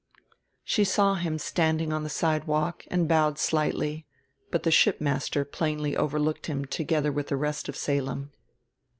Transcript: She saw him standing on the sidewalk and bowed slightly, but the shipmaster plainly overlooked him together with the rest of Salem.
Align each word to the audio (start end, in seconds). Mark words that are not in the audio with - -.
She 0.63 0.83
saw 0.83 1.13
him 1.13 1.37
standing 1.37 1.93
on 1.93 2.01
the 2.01 2.09
sidewalk 2.09 2.85
and 2.87 3.07
bowed 3.07 3.37
slightly, 3.37 4.07
but 4.49 4.63
the 4.63 4.71
shipmaster 4.71 5.45
plainly 5.45 5.95
overlooked 5.95 6.47
him 6.47 6.65
together 6.65 7.11
with 7.11 7.27
the 7.27 7.37
rest 7.37 7.69
of 7.69 7.77
Salem. 7.77 8.31